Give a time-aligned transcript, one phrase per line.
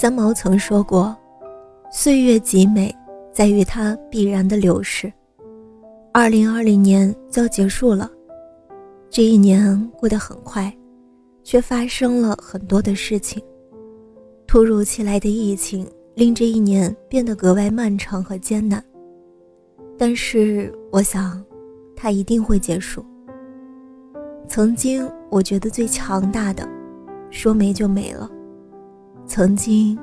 [0.00, 1.16] 三毛曾说过
[1.90, 2.94] ：“岁月极美，
[3.32, 5.12] 在于它必然的流逝。”
[6.14, 8.08] 二零二零年就要结束了，
[9.10, 10.72] 这一年过得很快，
[11.42, 13.42] 却发生了很多的事情。
[14.46, 15.84] 突如其来的疫情
[16.14, 18.80] 令这一年变得格外漫长和艰难，
[19.98, 21.44] 但是我想，
[21.96, 23.04] 它一定会结束。
[24.46, 26.64] 曾经我觉得最强大的，
[27.30, 28.30] 说没就没了。
[29.28, 29.96] 曾经，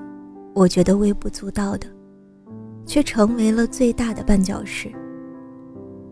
[0.54, 1.88] 我觉得微不足道的，
[2.86, 4.88] 却成为了最大的绊脚石。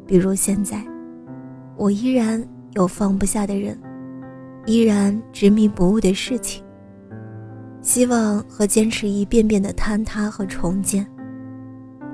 [0.07, 0.83] 比如现在，
[1.77, 3.79] 我依然有放不下的人，
[4.65, 6.63] 依然执迷不悟的事情，
[7.81, 11.05] 希望和坚持一遍遍的坍塌和重建。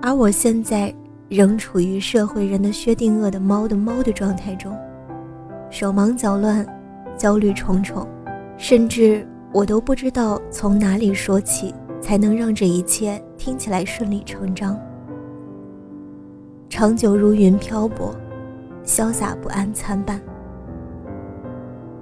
[0.02, 0.94] 而我现在
[1.30, 4.78] 仍处于社会人的薛定谔的猫的猫的状态中，
[5.70, 6.68] 手忙脚乱，
[7.18, 8.06] 焦虑重重，
[8.58, 9.26] 甚至。
[9.52, 14.80] 我都不知道从哪里说起，才能让这一切听起来顺理成章。
[16.70, 18.16] 长久如云漂泊，
[18.86, 20.22] 潇洒不安参半。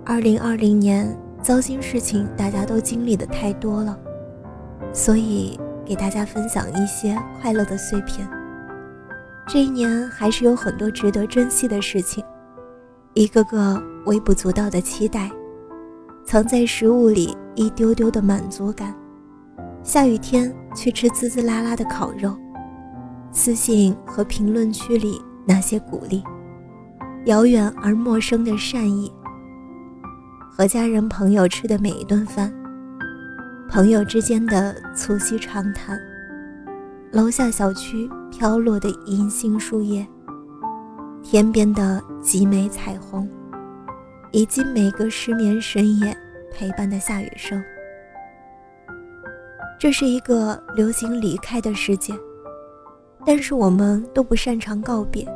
[0.03, 3.97] 二零二零年糟心事情大家都经历的太多了，
[4.91, 8.27] 所以给大家分享一些快乐的碎片。
[9.47, 12.21] 这一年还是有很多值得珍惜的事情，
[13.13, 15.31] 一个个微不足道的期待。
[16.27, 18.93] 藏在食物里一丢丢的满足感，
[19.81, 22.37] 下雨天去吃滋滋啦啦的烤肉，
[23.31, 26.21] 私信和评论区里那些鼓励，
[27.27, 29.09] 遥远而陌生的善意，
[30.51, 32.53] 和家人朋友吃的每一顿饭，
[33.69, 35.97] 朋友之间的促膝长谈，
[37.13, 40.05] 楼下小区飘落的银杏树叶，
[41.23, 43.25] 天边的极美彩虹。
[44.31, 46.15] 以及每个失眠深夜
[46.51, 47.63] 陪伴的下雨声。
[49.79, 52.13] 这是一个流行离开的世界，
[53.25, 55.27] 但是我们都不擅长告别。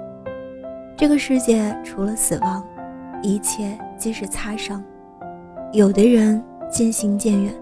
[0.98, 2.64] 这个世界除了死亡，
[3.22, 4.84] 一切皆是擦伤。
[5.74, 7.54] 有的人渐行渐远，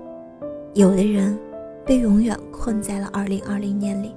[0.74, 1.38] 有的人
[1.86, 4.16] 被永远困在了2020年里。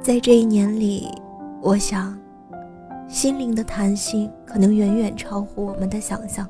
[0.00, 1.10] 在这一年里，
[1.60, 2.16] 我想。
[3.16, 6.46] 心灵的弹性可能远远超乎我们的想象。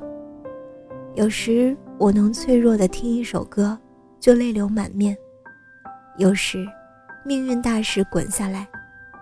[1.15, 3.79] 有时我能脆弱的听一首歌，
[4.19, 5.15] 就泪流满面；
[6.17, 6.67] 有时，
[7.23, 8.67] 命运大石滚下来，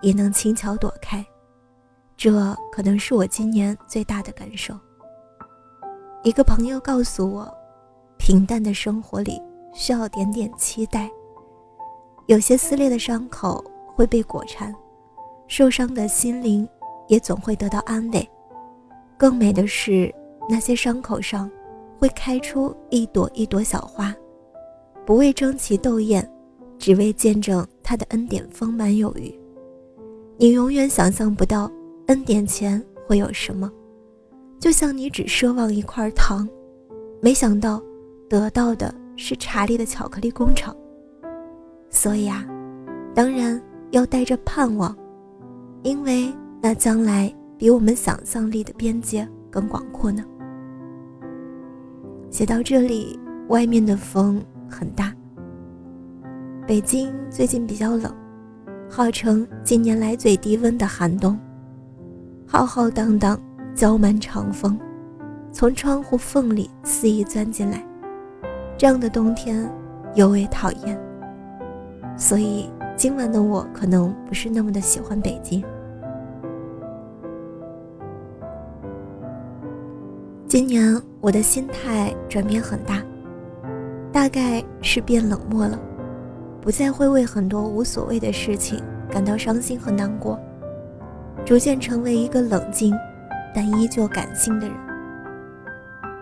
[0.01, 1.23] 也能轻巧躲开。
[2.17, 4.73] 这可能是我今年最大的感受。
[6.23, 7.47] 一个朋友告诉我，
[8.17, 9.39] 平淡的生活里
[9.71, 11.07] 需要点点期待。
[12.25, 13.63] 有些撕裂的伤口
[13.95, 14.73] 会被裹缠，
[15.47, 16.67] 受伤的心灵。
[17.07, 18.27] 也总会得到安慰。
[19.17, 20.13] 更美的是，
[20.49, 21.49] 那些伤口上
[21.97, 24.13] 会开出一朵一朵小花，
[25.05, 26.29] 不为争奇斗艳，
[26.77, 29.33] 只为见证他的恩典丰满有余。
[30.37, 31.71] 你永远想象不到
[32.07, 33.71] 恩典前会有什么，
[34.59, 36.47] 就像你只奢望一块糖，
[37.21, 37.81] 没想到
[38.29, 40.75] 得到的是查理的巧克力工厂。
[41.89, 42.45] 所以啊，
[43.13, 43.61] 当然
[43.91, 44.93] 要带着盼望，
[45.83, 46.33] 因为。
[46.67, 50.23] 那将来比我们想象力的边界更广阔呢。
[52.31, 55.13] 写到这里，外面的风很大。
[56.65, 58.11] 北京最近比较冷，
[58.89, 61.39] 号称近年来最低温的寒冬。
[62.47, 63.39] 浩浩荡荡
[63.75, 64.75] 浇满长风，
[65.51, 67.85] 从窗户缝里肆意钻进来。
[68.75, 69.71] 这样的冬天
[70.15, 70.99] 尤为讨厌。
[72.17, 75.63] 所以今晚的我可能不是那么的喜欢北京。
[80.47, 83.01] 今年我的心态转变很大，
[84.11, 85.77] 大概是变冷漠了，
[86.61, 90.39] 不再会为很多无所谓的事情感到伤心和难过，
[91.43, 92.95] 逐渐成为一个冷静
[93.55, 94.77] 但依旧感性的人。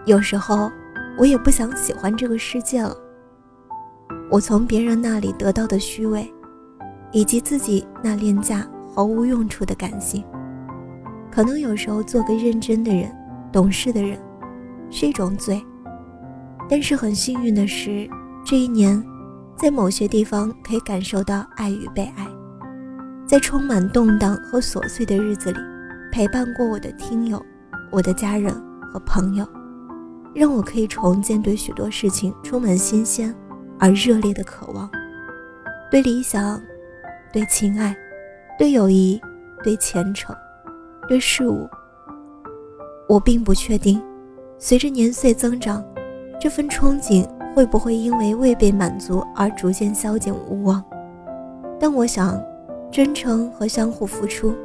[0.06, 0.72] 有时候
[1.18, 2.96] 我也不想喜欢这个世界了。
[4.32, 6.34] 我从别人那里得到的虚伪，
[7.12, 8.66] 以及自己那廉价
[8.96, 10.24] 毫无用处的感性，
[11.30, 13.14] 可能有时候做个认真的人。
[13.54, 14.20] 懂事的人
[14.90, 15.64] 是一种罪。
[16.70, 18.10] 但是很幸运的是，
[18.44, 19.02] 这一年，
[19.56, 22.28] 在某些地方可以感受到爱与被爱，
[23.28, 25.60] 在充满动荡和琐碎的日子里，
[26.12, 27.40] 陪伴过我的听友、
[27.92, 28.52] 我的家人
[28.92, 29.48] 和朋友，
[30.34, 33.34] 让我可以重建对许多事情充满新鲜
[33.80, 34.90] 而热烈的渴望，
[35.92, 36.60] 对理想，
[37.32, 37.96] 对情爱，
[38.58, 39.22] 对友谊，
[39.64, 40.36] 对前程。
[41.06, 41.70] 对事物，
[43.14, 44.02] 我并不确定。
[44.58, 45.86] 随着年岁增长，
[46.40, 50.84] 这份憧憬会不会因为未被满足而逐渐消减无望？
[51.80, 52.42] 但我想，
[52.92, 54.56] 真诚和相互付出，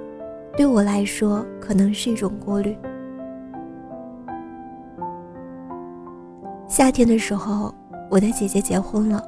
[0.56, 2.74] 对我来说可能是一种过滤。
[6.66, 7.74] 夏天的时候，
[8.10, 9.22] 我的姐姐结婚了，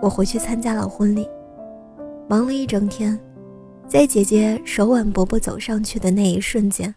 [0.00, 1.28] 我回去参加了婚礼，
[2.26, 3.18] 忙了一整天。
[3.86, 6.94] 在姐姐手挽伯伯走上去的那一瞬间，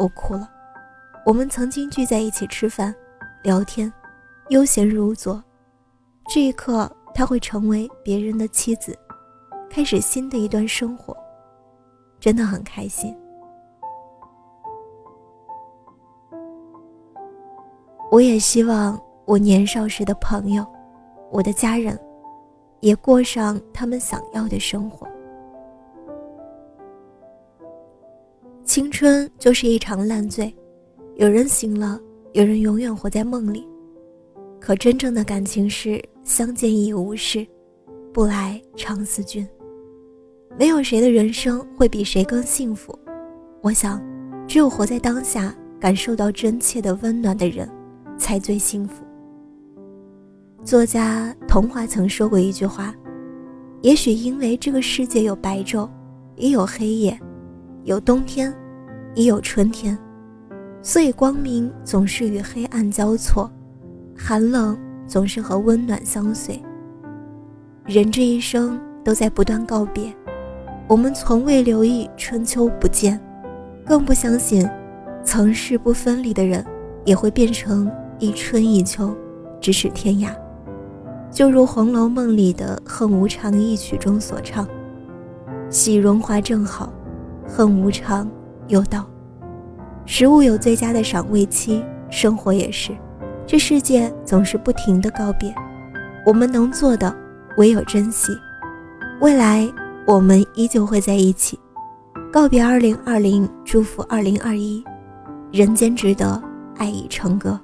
[0.00, 0.50] 我哭了。
[1.26, 2.94] 我们曾经聚在一起吃饭、
[3.42, 3.92] 聊天，
[4.50, 5.42] 悠闲如昨。
[6.28, 8.96] 这一刻，她会成为别人的妻子，
[9.68, 11.16] 开始新的一段生活，
[12.20, 13.12] 真的很开心。
[18.08, 20.64] 我也希望我年少时的朋友，
[21.32, 21.98] 我的家人，
[22.78, 25.04] 也过上他们想要的生活。
[28.64, 30.56] 青春就是一场烂醉，
[31.16, 31.98] 有人醒了，
[32.34, 33.66] 有人永远活在梦里。
[34.60, 37.46] 可真正的感情是相见已无事，
[38.12, 39.46] 不来常思君。
[40.58, 42.96] 没有谁的人生会比谁更幸福。
[43.62, 43.98] 我想，
[44.46, 47.66] 只有活在当下，感受到真切的温暖的人，
[48.18, 49.02] 才最幸福。
[50.62, 52.94] 作家童话曾说过一句话：
[53.80, 55.88] 也许因为这个世界有白昼，
[56.34, 57.18] 也有黑夜，
[57.84, 58.54] 有冬天。
[59.14, 59.98] 也有春天，
[60.86, 63.50] 所以光明总是与黑暗交错，
[64.16, 66.62] 寒冷总是和温暖相随。
[67.84, 70.14] 人这一生都在不断告别，
[70.86, 73.20] 我们从未留意春秋不见，
[73.84, 74.64] 更不相信
[75.24, 76.64] 曾是不分离的人
[77.04, 77.90] 也会变成
[78.20, 79.12] 一春一秋，
[79.60, 80.28] 咫尺天涯。
[81.32, 84.64] 就如《红楼梦》里的《恨无常》一曲中所唱
[85.68, 86.92] ：“喜荣华正好，
[87.44, 88.30] 恨无常。”
[88.68, 89.04] 又道
[90.06, 92.92] ：“食物有最佳的赏味期，生活也是。
[93.44, 95.52] 这世界总是不停的告别，
[96.24, 97.14] 我们能做的
[97.56, 98.32] 唯有珍惜。
[99.20, 99.68] 未来
[100.06, 101.58] 我们依旧会在一起。
[102.32, 104.82] 告别二零二零，祝福二零二一。
[105.52, 106.40] 人间值得，
[106.76, 107.58] 爱已成歌。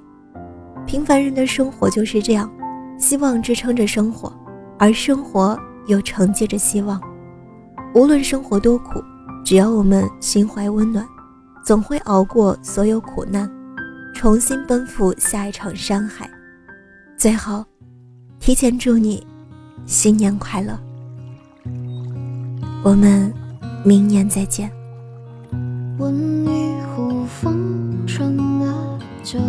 [0.85, 2.51] 平凡人的生活就是这样，
[2.97, 4.31] 希望支撑着生活，
[4.77, 5.57] 而生活
[5.87, 6.99] 又承接着希望。
[7.95, 9.01] 无论生活多苦。”
[9.45, 11.05] 只要我们心怀温暖，
[11.63, 13.49] 总会熬过所有苦难，
[14.13, 16.29] 重新奔赴下一场山海。
[17.17, 17.65] 最后，
[18.37, 19.25] 提前祝你
[19.85, 20.77] 新年快乐！
[22.83, 23.33] 我们
[23.85, 24.69] 明年再见。
[25.97, 26.13] 问
[26.45, 29.39] 一壶风尘的酒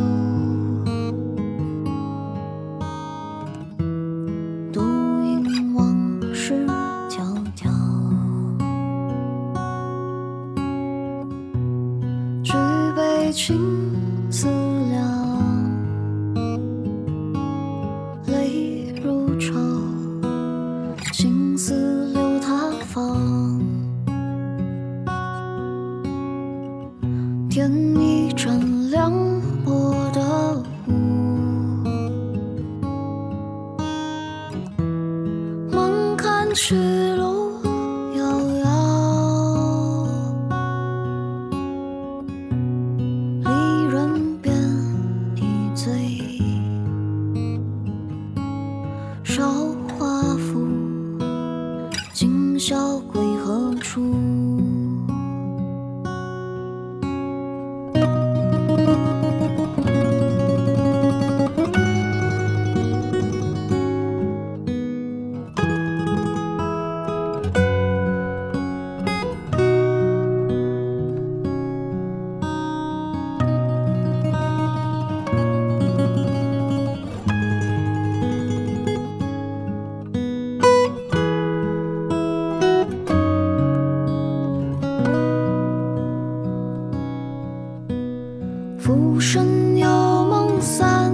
[89.05, 91.13] 浮生有梦三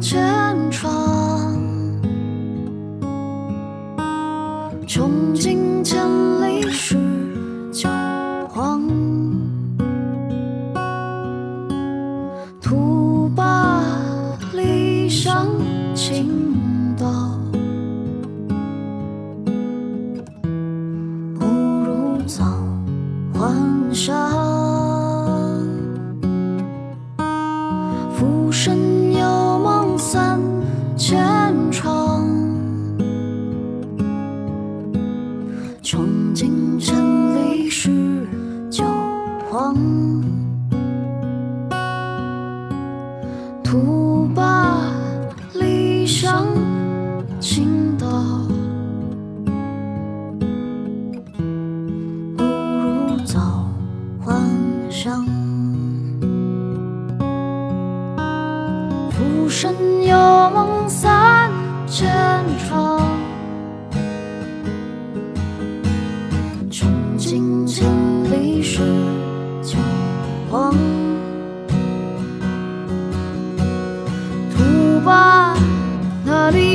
[0.00, 0.20] 千
[0.72, 0.90] 场，
[4.84, 6.04] 穷尽千
[6.42, 6.96] 里是
[7.72, 7.88] 旧
[8.48, 8.82] 黄。
[12.60, 13.84] 徒把
[14.52, 15.46] 理想
[15.94, 16.28] 倾
[16.98, 17.38] 倒，
[21.38, 22.44] 不如早
[23.32, 23.54] 幻
[23.94, 24.27] 想。
[43.68, 44.17] 徒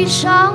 [0.07, 0.53] 伤